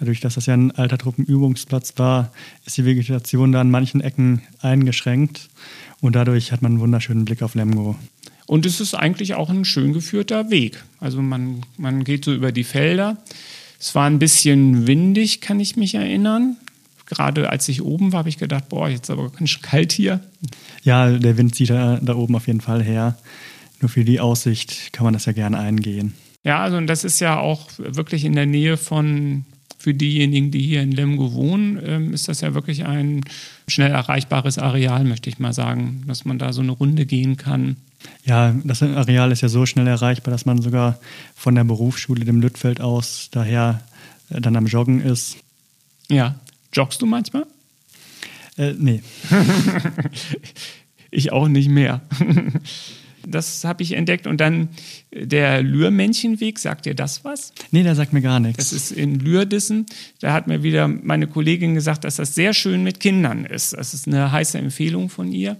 [0.00, 2.32] Dadurch, dass das ja ein alter Truppenübungsplatz war,
[2.64, 5.50] ist die Vegetation da an manchen Ecken eingeschränkt
[6.00, 7.96] und dadurch hat man einen wunderschönen Blick auf Lemgo.
[8.46, 10.82] Und es ist eigentlich auch ein schön geführter Weg.
[10.98, 13.18] Also man, man geht so über die Felder.
[13.78, 16.56] Es war ein bisschen windig, kann ich mich erinnern.
[17.04, 20.20] Gerade als ich oben war, habe ich gedacht, boah, jetzt aber ganz schön kalt hier.
[20.82, 23.18] Ja, der Wind zieht da, da oben auf jeden Fall her.
[23.80, 26.14] Nur für die Aussicht kann man das ja gerne eingehen.
[26.42, 29.44] Ja, also und das ist ja auch wirklich in der Nähe von
[29.80, 33.22] für diejenigen, die hier in Lemgo wohnen, ähm, ist das ja wirklich ein
[33.66, 37.76] schnell erreichbares Areal, möchte ich mal sagen, dass man da so eine Runde gehen kann.
[38.26, 41.00] Ja, das Areal ist ja so schnell erreichbar, dass man sogar
[41.34, 43.80] von der Berufsschule dem Lüttfeld aus daher
[44.28, 45.38] äh, dann am Joggen ist.
[46.10, 46.34] Ja,
[46.74, 47.46] joggst du manchmal?
[48.58, 49.02] Äh, nee.
[51.10, 52.02] ich auch nicht mehr.
[53.26, 54.26] Das habe ich entdeckt.
[54.26, 54.68] Und dann
[55.12, 57.52] der Lürmännchenweg, sagt dir das was?
[57.70, 58.58] Nee, der sagt mir gar nichts.
[58.58, 59.86] Das ist in Lürdissen.
[60.20, 63.72] Da hat mir wieder meine Kollegin gesagt, dass das sehr schön mit Kindern ist.
[63.72, 65.56] Das ist eine heiße Empfehlung von ihr.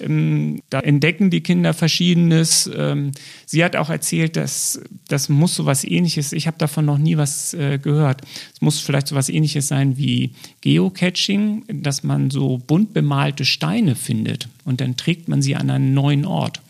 [0.00, 2.70] Ähm, da entdecken die Kinder Verschiedenes.
[2.74, 3.12] Ähm,
[3.46, 7.16] sie hat auch erzählt, dass das muss so was ähnliches, ich habe davon noch nie
[7.16, 8.22] was äh, gehört.
[8.52, 13.94] Es muss vielleicht so was ähnliches sein wie Geocaching, dass man so bunt bemalte Steine
[13.94, 16.60] findet und dann trägt man sie an einen neuen Ort.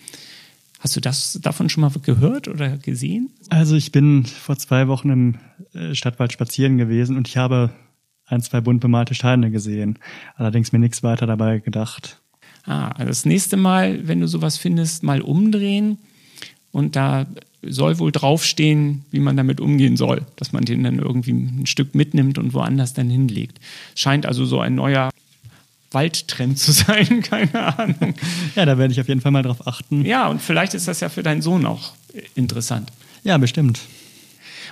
[0.84, 3.30] Hast du das davon schon mal gehört oder gesehen?
[3.48, 5.34] Also ich bin vor zwei Wochen im
[5.72, 7.70] äh, Stadtwald spazieren gewesen und ich habe
[8.26, 9.98] ein, zwei bunt bemalte Steine gesehen.
[10.36, 12.20] Allerdings mir nichts weiter dabei gedacht.
[12.66, 15.96] Ah, also das nächste Mal, wenn du sowas findest, mal umdrehen
[16.70, 17.24] und da
[17.62, 21.94] soll wohl draufstehen, wie man damit umgehen soll, dass man den dann irgendwie ein Stück
[21.94, 23.58] mitnimmt und woanders dann hinlegt.
[23.94, 25.08] Scheint also so ein neuer
[25.94, 28.14] Waldtrend zu sein, keine Ahnung.
[28.56, 30.04] Ja, da werde ich auf jeden Fall mal drauf achten.
[30.04, 31.92] Ja, und vielleicht ist das ja für deinen Sohn auch
[32.34, 32.90] interessant.
[33.22, 33.80] Ja, bestimmt.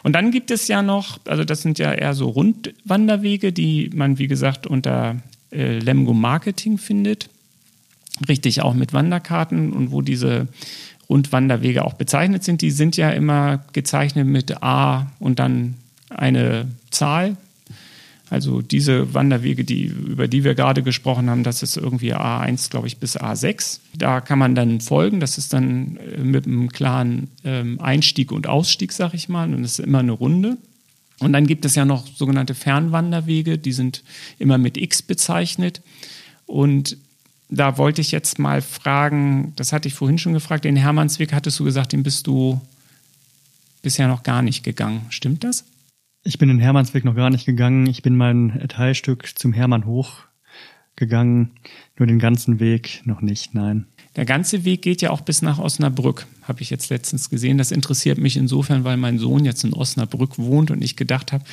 [0.03, 4.19] Und dann gibt es ja noch, also das sind ja eher so Rundwanderwege, die man,
[4.19, 5.17] wie gesagt, unter
[5.53, 7.29] äh, Lemgo Marketing findet.
[8.29, 10.49] Richtig auch mit Wanderkarten und wo diese
[11.09, 12.63] Rundwanderwege auch bezeichnet sind.
[12.63, 15.77] Die sind ja immer gezeichnet mit A und dann
[16.11, 17.37] eine Zahl,
[18.33, 22.87] also diese Wanderwege, die, über die wir gerade gesprochen haben, das ist irgendwie A1, glaube
[22.87, 23.81] ich, bis A6.
[23.95, 25.21] Da kann man dann folgen.
[25.21, 29.53] Das ist dann äh, mit einem klaren ähm, Einstieg und Ausstieg, sag ich mal.
[29.53, 30.57] Und das ist immer eine Runde.
[31.19, 34.03] Und dann gibt es ja noch sogenannte Fernwanderwege, die sind
[34.39, 35.83] immer mit X bezeichnet.
[36.47, 36.97] Und
[37.51, 41.61] da wollte ich jetzt mal fragen, das hatte ich vorhin schon gefragt, den Hermannsweg hattest
[41.61, 42.63] du gesagt, den bist du
[43.83, 45.05] bisher noch gar nicht gegangen.
[45.11, 45.67] Stimmt das?
[46.25, 47.87] Ich bin den Hermannsweg noch gar nicht gegangen.
[47.87, 50.21] Ich bin mein Teilstück zum Hermann hoch
[50.95, 51.53] gegangen.
[51.99, 53.87] Nur den ganzen Weg noch nicht, nein.
[54.15, 57.59] Der ganze Weg geht ja auch bis nach Osnabrück, habe ich jetzt letztens gesehen.
[57.59, 61.45] Das interessiert mich insofern, weil mein Sohn jetzt in Osnabrück wohnt und ich gedacht habe,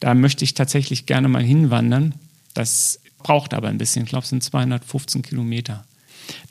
[0.00, 2.14] da möchte ich tatsächlich gerne mal hinwandern.
[2.54, 4.02] Das braucht aber ein bisschen.
[4.02, 5.84] Ich glaube, es sind 215 Kilometer.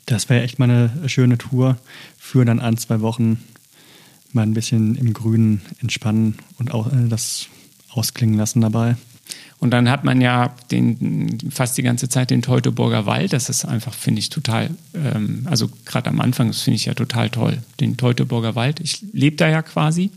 [0.06, 1.76] Das wäre echt mal eine schöne Tour
[2.16, 3.44] für dann ein, zwei Wochen
[4.32, 7.48] mal ein bisschen im Grünen entspannen und auch äh, das
[7.90, 8.96] ausklingen lassen dabei.
[9.60, 13.32] Und dann hat man ja den, fast die ganze Zeit den Teutoburger Wald.
[13.32, 16.94] Das ist einfach, finde ich, total, ähm, also gerade am Anfang, das finde ich ja
[16.94, 17.58] total toll.
[17.80, 18.78] Den Teutoburger Wald.
[18.80, 20.10] Ich lebe da ja quasi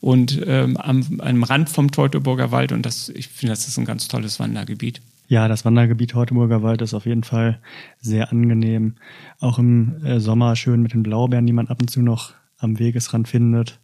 [0.00, 3.84] und ähm, am, am Rand vom Teutoburger Wald und das, ich finde, das ist ein
[3.84, 5.00] ganz tolles Wandergebiet.
[5.28, 7.60] Ja, das Wandergebiet Teutoburger Wald ist auf jeden Fall
[8.00, 8.96] sehr angenehm.
[9.38, 12.78] Auch im äh, Sommer schön mit den Blaubeeren, die man ab und zu noch am
[12.78, 13.78] Wegesrand findet.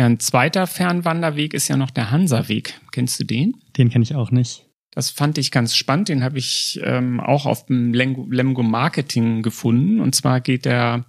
[0.00, 2.72] Ja, ein zweiter Fernwanderweg ist ja noch der Hansaweg.
[2.90, 3.58] Kennst du den?
[3.76, 4.64] Den kenne ich auch nicht.
[4.92, 6.08] Das fand ich ganz spannend.
[6.08, 10.00] Den habe ich ähm, auch auf dem Lemgo Marketing gefunden.
[10.00, 11.04] Und zwar geht er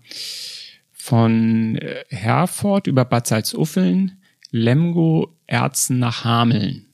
[0.91, 6.87] von äh, Herford über Bad Salzuffeln, Lemgo, Erzen nach Hameln.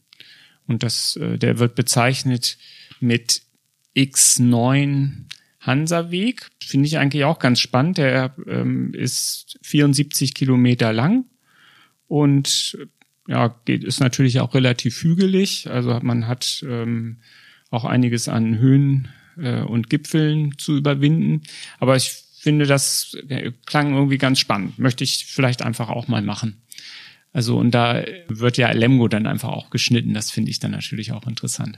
[0.68, 2.60] Und das, äh, der wird bezeichnet
[3.00, 3.42] mit
[3.96, 5.26] X9
[5.62, 6.48] Hansaweg.
[6.64, 7.98] Finde ich eigentlich auch ganz spannend.
[7.98, 11.26] Der ähm, ist 74 Kilometer lang
[12.08, 12.78] und
[13.28, 15.70] ja, geht, ist natürlich auch relativ hügelig.
[15.70, 17.18] Also man hat ähm,
[17.70, 21.44] auch einiges an Höhen äh, und Gipfeln zu überwinden.
[21.80, 23.18] Aber ich finde, das
[23.66, 24.80] klang irgendwie ganz spannend.
[24.80, 26.62] Möchte ich vielleicht einfach auch mal machen.
[27.34, 30.14] Also und da wird ja Lemgo dann einfach auch geschnitten.
[30.14, 31.78] Das finde ich dann natürlich auch interessant.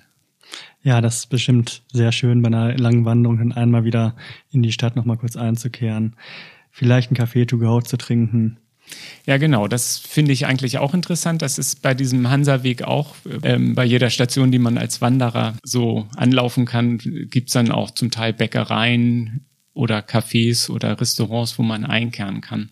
[0.84, 4.16] Ja, das ist bestimmt sehr schön, bei einer langen Wanderung dann einmal wieder
[4.52, 6.16] in die Stadt nochmal kurz einzukehren.
[6.72, 8.58] Vielleicht einen Kaffee to go zu trinken
[9.26, 9.68] ja, genau.
[9.68, 11.42] Das finde ich eigentlich auch interessant.
[11.42, 13.16] Das ist bei diesem Hansaweg auch.
[13.44, 16.98] Ähm, bei jeder Station, die man als Wanderer so anlaufen kann,
[17.30, 22.70] gibt's dann auch zum Teil Bäckereien oder Cafés oder Restaurants, wo man einkehren kann.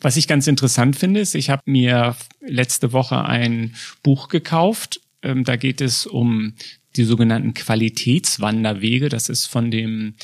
[0.00, 5.00] Was ich ganz interessant finde, ist, ich habe mir letzte Woche ein Buch gekauft.
[5.22, 6.54] Ähm, da geht es um
[6.96, 9.08] die sogenannten Qualitätswanderwege.
[9.08, 10.14] Das ist von dem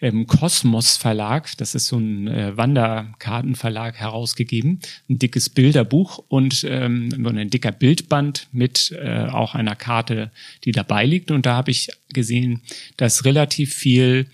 [0.00, 4.80] ähm, Kosmos Verlag, das ist so ein äh, Wanderkartenverlag, herausgegeben.
[5.08, 10.30] Ein dickes Bilderbuch und ähm, ein dicker Bildband mit äh, auch einer Karte,
[10.64, 11.30] die dabei liegt.
[11.30, 12.62] Und da habe ich gesehen,
[12.96, 14.26] dass relativ viel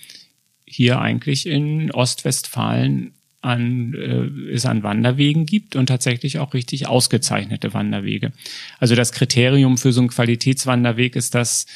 [0.67, 3.13] hier eigentlich in Ostwestfalen
[3.47, 8.33] an, äh, es an Wanderwegen gibt und tatsächlich auch richtig ausgezeichnete Wanderwege.
[8.81, 11.67] Also das Kriterium für so einen Qualitätswanderweg ist, dass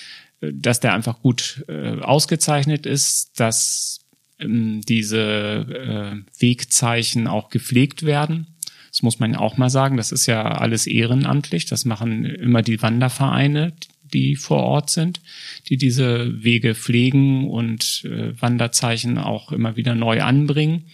[0.40, 4.00] dass der einfach gut äh, ausgezeichnet ist, dass
[4.38, 8.46] ähm, diese äh, Wegzeichen auch gepflegt werden.
[8.90, 9.96] Das muss man auch mal sagen.
[9.96, 11.66] Das ist ja alles ehrenamtlich.
[11.66, 13.72] Das machen immer die Wandervereine,
[14.12, 15.20] die vor Ort sind,
[15.68, 20.86] die diese Wege pflegen und äh, Wanderzeichen auch immer wieder neu anbringen.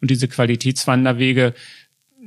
[0.00, 1.54] Und diese Qualitätswanderwege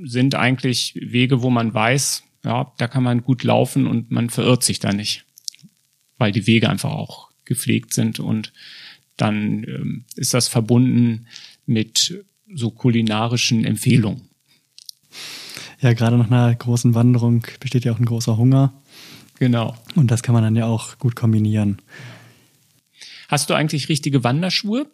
[0.03, 4.63] sind eigentlich Wege, wo man weiß, ja, da kann man gut laufen und man verirrt
[4.63, 5.24] sich da nicht
[6.17, 8.53] weil die Wege einfach auch gepflegt sind und
[9.17, 11.27] dann ähm, ist das verbunden
[11.65, 12.23] mit
[12.53, 14.29] so kulinarischen Empfehlungen.
[15.81, 18.73] Ja, gerade nach einer großen Wanderung besteht ja auch ein großer Hunger.
[19.39, 19.75] Genau.
[19.95, 21.81] Und das kann man dann ja auch gut kombinieren.
[23.27, 24.87] Hast du eigentlich richtige Wanderschuhe?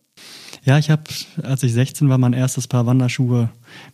[0.63, 1.03] Ja, ich habe,
[1.43, 3.49] als ich 16 war, mein erstes Paar Wanderschuhe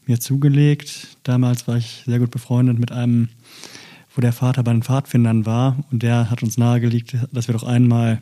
[0.05, 1.17] mir zugelegt.
[1.23, 3.29] Damals war ich sehr gut befreundet mit einem
[4.17, 7.63] wo der Vater bei den Pfadfindern war und der hat uns nahegelegt, dass wir doch
[7.63, 8.21] einmal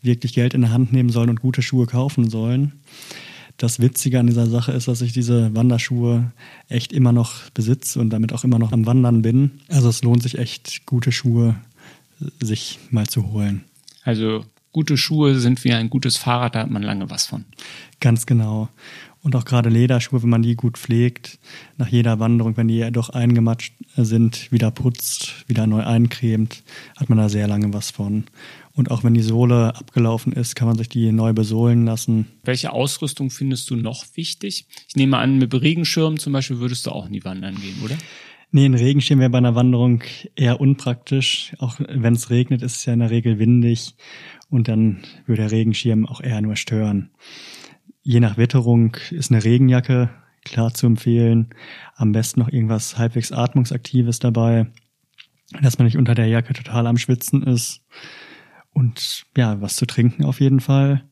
[0.00, 2.80] wirklich Geld in der Hand nehmen sollen und gute Schuhe kaufen sollen.
[3.56, 6.30] Das Witzige an dieser Sache ist, dass ich diese Wanderschuhe
[6.68, 9.60] echt immer noch besitze und damit auch immer noch am Wandern bin.
[9.68, 11.56] Also es lohnt sich echt, gute Schuhe
[12.40, 13.64] sich mal zu holen.
[14.04, 17.44] Also gute Schuhe sind wie ein gutes Fahrrad, da hat man lange was von.
[17.98, 18.68] Ganz genau.
[19.28, 21.38] Und auch gerade Lederschuhe, wenn man die gut pflegt,
[21.76, 26.62] nach jeder Wanderung, wenn die doch eingematscht sind, wieder putzt, wieder neu eincremt,
[26.96, 28.24] hat man da sehr lange was von.
[28.72, 32.28] Und auch wenn die Sohle abgelaufen ist, kann man sich die neu besohlen lassen.
[32.42, 34.64] Welche Ausrüstung findest du noch wichtig?
[34.88, 37.98] Ich nehme an, mit Regenschirm zum Beispiel würdest du auch nie wandern gehen, oder?
[38.50, 40.04] Nee, ein Regenschirm wäre bei einer Wanderung
[40.36, 41.54] eher unpraktisch.
[41.58, 43.94] Auch wenn es regnet, ist es ja in der Regel windig
[44.48, 47.10] und dann würde der Regenschirm auch eher nur stören.
[48.08, 50.08] Je nach Witterung ist eine Regenjacke
[50.42, 51.50] klar zu empfehlen.
[51.94, 54.72] Am besten noch irgendwas halbwegs atmungsaktives dabei,
[55.60, 57.84] dass man nicht unter der Jacke total am Schwitzen ist.
[58.72, 61.04] Und ja, was zu trinken auf jeden Fall.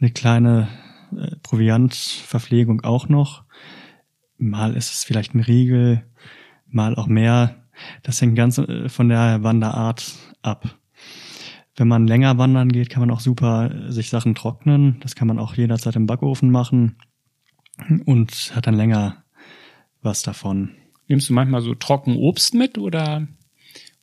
[0.00, 0.68] Eine kleine
[1.14, 3.44] äh, Proviantverpflegung auch noch.
[4.38, 6.02] Mal ist es vielleicht ein Riegel,
[6.66, 7.66] mal auch mehr.
[8.04, 10.78] Das hängt ganz äh, von der Wanderart ab.
[11.76, 14.98] Wenn man länger wandern geht, kann man auch super sich Sachen trocknen.
[15.00, 16.96] Das kann man auch jederzeit im Backofen machen
[18.04, 19.24] und hat dann länger
[20.02, 20.70] was davon.
[21.08, 23.26] Nimmst du manchmal so trocken Obst mit oder,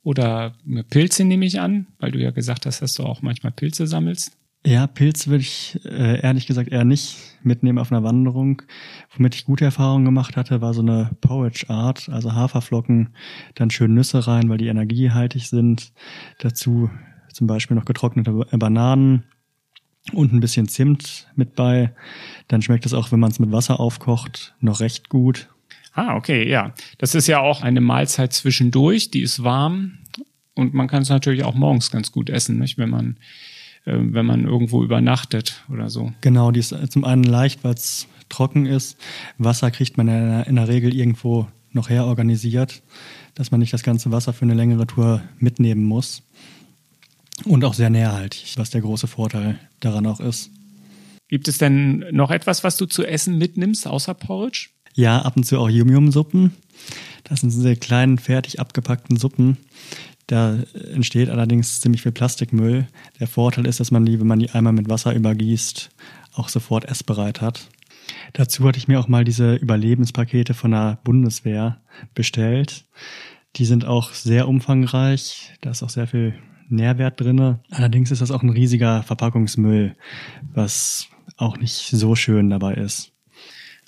[0.02, 0.54] oder
[0.90, 4.36] Pilze nehme ich an, weil du ja gesagt hast, dass du auch manchmal Pilze sammelst?
[4.66, 8.60] Ja, Pilze würde ich äh, ehrlich gesagt eher nicht mitnehmen auf einer Wanderung.
[9.16, 13.14] Womit ich gute Erfahrungen gemacht hatte, war so eine Porridge Art, also Haferflocken,
[13.54, 15.92] dann schön Nüsse rein, weil die energiehaltig sind.
[16.40, 16.90] Dazu
[17.40, 19.24] zum Beispiel noch getrocknete Bananen
[20.12, 21.94] und ein bisschen Zimt mit bei.
[22.48, 25.48] Dann schmeckt es auch, wenn man es mit Wasser aufkocht, noch recht gut.
[25.94, 26.74] Ah, okay, ja.
[26.98, 30.00] Das ist ja auch eine Mahlzeit zwischendurch, die ist warm
[30.52, 32.76] und man kann es natürlich auch morgens ganz gut essen, nicht?
[32.76, 33.16] wenn man
[33.86, 36.12] äh, wenn man irgendwo übernachtet oder so.
[36.20, 39.00] Genau, die ist zum einen leicht, weil es trocken ist.
[39.38, 40.08] Wasser kriegt man
[40.44, 42.82] in der Regel irgendwo noch her organisiert,
[43.34, 46.22] dass man nicht das ganze Wasser für eine längere Tour mitnehmen muss.
[47.44, 50.50] Und auch sehr nährhaltig, was der große Vorteil daran auch ist.
[51.28, 54.70] Gibt es denn noch etwas, was du zu essen mitnimmst, außer Porridge?
[54.94, 56.52] Ja, ab und zu auch Yum-Yum-Suppen.
[57.24, 59.56] Das sind diese kleinen, fertig abgepackten Suppen.
[60.26, 60.58] Da
[60.92, 62.86] entsteht allerdings ziemlich viel Plastikmüll.
[63.18, 65.90] Der Vorteil ist, dass man die, wenn man die einmal mit Wasser übergießt,
[66.34, 67.68] auch sofort essbereit hat.
[68.32, 71.80] Dazu hatte ich mir auch mal diese Überlebenspakete von der Bundeswehr
[72.14, 72.84] bestellt.
[73.56, 75.52] Die sind auch sehr umfangreich.
[75.60, 76.34] Da ist auch sehr viel
[76.70, 77.60] Nährwert drinne.
[77.70, 79.96] Allerdings ist das auch ein riesiger Verpackungsmüll,
[80.54, 83.12] was auch nicht so schön dabei ist.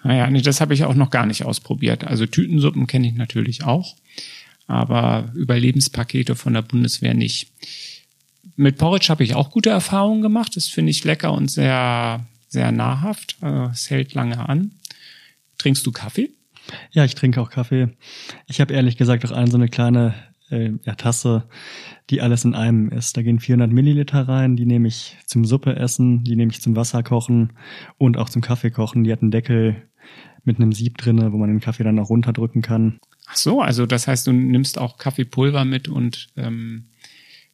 [0.05, 2.05] Naja, nee, das habe ich auch noch gar nicht ausprobiert.
[2.05, 3.97] Also Tütensuppen kenne ich natürlich auch,
[4.67, 7.53] aber Überlebenspakete von der Bundeswehr nicht.
[8.57, 10.57] Mit Porridge habe ich auch gute Erfahrungen gemacht.
[10.57, 13.37] Das finde ich lecker und sehr, sehr nahrhaft.
[13.41, 14.73] Also es hält lange an.
[15.59, 16.31] Trinkst du Kaffee?
[16.91, 17.89] Ja, ich trinke auch Kaffee.
[18.47, 20.15] Ich habe ehrlich gesagt auch eine so eine kleine
[20.53, 21.45] äh, ja, Tasse,
[22.11, 23.17] die alles in einem ist.
[23.17, 26.77] Da gehen 400 Milliliter rein, die nehme ich zum Suppe essen, die nehme ich zum
[26.77, 27.55] Wasser kochen
[27.99, 29.05] und auch zum Kaffee kochen.
[29.05, 29.83] Die hat einen Deckel
[30.45, 33.01] mit einem Sieb drinne, wo man den Kaffee dann auch runterdrücken kann.
[33.27, 36.89] Ach so, also das heißt, du nimmst auch Kaffeepulver mit und ähm,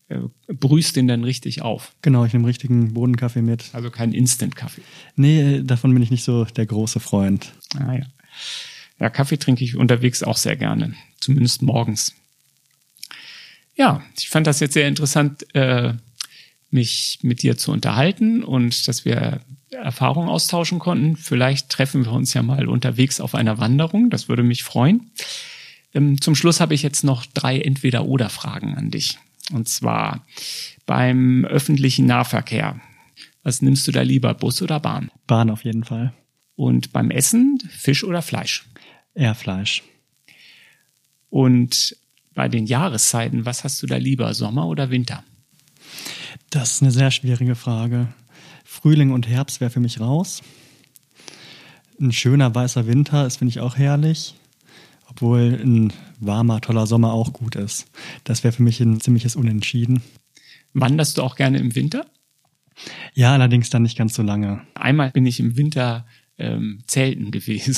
[0.09, 1.95] äh, brühst den dann richtig auf.
[2.03, 3.71] Genau, ich nehme richtigen Bodenkaffee mit.
[3.75, 4.83] Also kein Instant-Kaffee.
[5.17, 7.53] Nee, davon bin ich nicht so der große Freund.
[7.79, 8.07] Ah ja.
[8.99, 10.95] Ja, Kaffee trinke ich unterwegs auch sehr gerne.
[11.21, 12.15] Zumindest morgens.
[13.79, 15.95] Ja, ich fand das jetzt sehr interessant, äh,
[16.71, 21.17] mich mit dir zu unterhalten und dass wir Erfahrungen austauschen konnten.
[21.17, 24.11] Vielleicht treffen wir uns ja mal unterwegs auf einer Wanderung.
[24.11, 25.13] Das würde mich freuen.
[25.95, 29.19] Ähm, zum Schluss habe ich jetzt noch drei Entweder-Oder-Fragen an dich.
[29.53, 30.27] Und zwar
[30.85, 32.81] beim öffentlichen Nahverkehr.
[33.45, 35.11] Was nimmst du da lieber, Bus oder Bahn?
[35.29, 36.13] Bahn auf jeden Fall.
[36.57, 38.65] Und beim Essen, Fisch oder Fleisch?
[39.15, 39.85] Eher Fleisch.
[41.31, 41.97] Und
[42.39, 45.25] bei den Jahreszeiten, was hast du da lieber, Sommer oder Winter?
[46.51, 48.07] Das ist eine sehr schwierige Frage.
[48.65, 50.41] Frühling und Herbst wäre für mich raus.
[52.01, 54.37] Ein schöner weißer Winter ist, finde ich, auch herrlich.
[55.09, 57.87] Obwohl ein warmer, toller Sommer auch gut ist.
[58.23, 60.01] Das wäre für mich ein ziemliches Unentschieden.
[60.75, 62.07] Wanderst du auch gerne im Winter?
[63.15, 64.61] Ja, allerdings dann nicht ganz so lange.
[64.75, 66.07] Einmal bin ich im Winter
[66.39, 67.77] ähm, Zelten gewesen.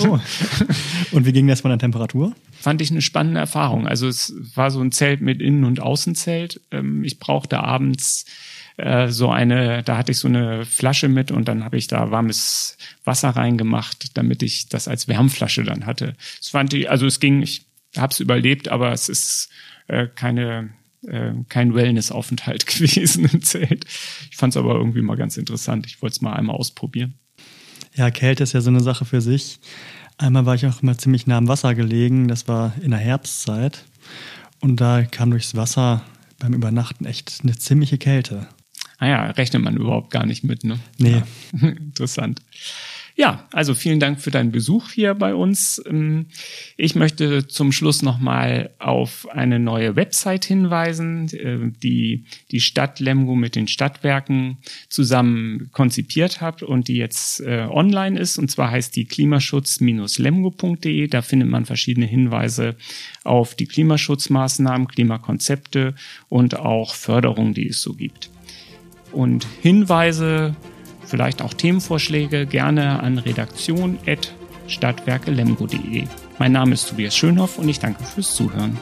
[0.00, 0.18] Oh.
[1.12, 2.34] Und wie ging das von der Temperatur?
[2.52, 3.86] Fand ich eine spannende Erfahrung.
[3.86, 6.60] Also es war so ein Zelt mit Innen- und Außenzelt.
[6.70, 8.26] Ähm, ich brauchte abends
[8.76, 12.10] äh, so eine, da hatte ich so eine Flasche mit und dann habe ich da
[12.10, 16.16] warmes Wasser reingemacht, damit ich das als Wärmflasche dann hatte.
[16.40, 17.64] Es fand ich, also es ging, ich
[17.96, 19.48] habe es überlebt, aber es ist
[19.88, 20.70] äh, keine
[21.06, 23.86] äh, kein Wellness-Aufenthalt gewesen im Zelt.
[24.30, 25.86] Ich fand es aber irgendwie mal ganz interessant.
[25.86, 27.14] Ich wollte es mal einmal ausprobieren.
[27.96, 29.58] Ja, Kälte ist ja so eine Sache für sich.
[30.18, 32.28] Einmal war ich auch immer ziemlich nah am Wasser gelegen.
[32.28, 33.84] Das war in der Herbstzeit.
[34.60, 36.02] Und da kam durchs Wasser
[36.38, 38.46] beim Übernachten echt eine ziemliche Kälte.
[38.98, 40.78] Ah ja, rechnet man überhaupt gar nicht mit, ne?
[40.98, 41.22] Nee.
[41.52, 41.68] Ja.
[41.68, 42.40] Interessant.
[43.18, 45.82] Ja, also vielen Dank für deinen Besuch hier bei uns.
[45.86, 46.26] Ähm,
[46.76, 53.34] ich möchte zum Schluss nochmal auf eine neue Website hinweisen, äh, die die Stadt Lemgo
[53.34, 54.58] mit den Stadtwerken
[54.90, 58.36] zusammen konzipiert hat und die jetzt äh, online ist.
[58.36, 61.06] Und zwar heißt die klimaschutz-lemgo.de.
[61.06, 62.76] Da findet man verschiedene Hinweise
[63.24, 65.94] auf die Klimaschutzmaßnahmen, Klimakonzepte
[66.28, 68.28] und auch Förderungen, die es so gibt.
[69.10, 70.54] Und Hinweise
[71.06, 76.04] vielleicht auch Themenvorschläge gerne an redaktion.stadtwerkelemgo.de.
[76.38, 78.78] Mein Name ist Tobias Schönhoff und ich danke fürs Zuhören.